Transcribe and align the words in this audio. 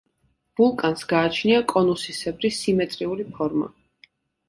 ვულკანს 0.59 1.03
გააჩნია 1.11 1.61
კონუსისებრი, 1.75 2.53
სიმეტრიული 2.59 3.31
ფორმა. 3.39 3.75